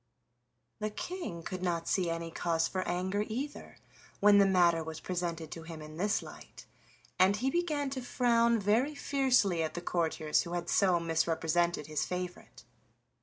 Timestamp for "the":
0.79-0.89, 4.39-4.47, 9.75-9.79